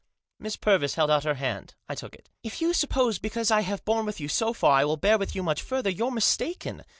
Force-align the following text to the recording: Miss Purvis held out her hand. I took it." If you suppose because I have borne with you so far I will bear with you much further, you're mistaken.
Miss 0.39 0.55
Purvis 0.55 0.95
held 0.95 1.11
out 1.11 1.25
her 1.25 1.35
hand. 1.35 1.75
I 1.87 1.93
took 1.93 2.15
it." 2.15 2.27
If 2.43 2.59
you 2.59 2.73
suppose 2.73 3.19
because 3.19 3.51
I 3.51 3.61
have 3.61 3.85
borne 3.85 4.07
with 4.07 4.19
you 4.19 4.27
so 4.29 4.51
far 4.51 4.79
I 4.79 4.83
will 4.85 4.97
bear 4.97 5.19
with 5.19 5.35
you 5.35 5.43
much 5.43 5.61
further, 5.61 5.91
you're 5.91 6.09
mistaken. 6.09 6.83